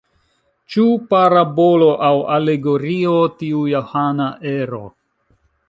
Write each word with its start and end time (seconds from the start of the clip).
Ĉu 0.75 0.85
parabolo 1.11 1.89
aŭ 2.09 2.17
alegorio 2.39 3.13
tiu 3.43 3.63
johana 3.75 4.33
ero? 4.57 4.85